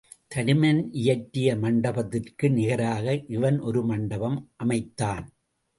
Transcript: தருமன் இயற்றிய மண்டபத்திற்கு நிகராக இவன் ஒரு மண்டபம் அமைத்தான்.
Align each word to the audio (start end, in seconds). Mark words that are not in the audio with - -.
தருமன் 0.35 0.79
இயற்றிய 0.91 1.55
மண்டபத்திற்கு 1.55 2.49
நிகராக 2.49 3.23
இவன் 3.27 3.59
ஒரு 3.59 3.83
மண்டபம் 3.85 4.49
அமைத்தான். 4.57 5.25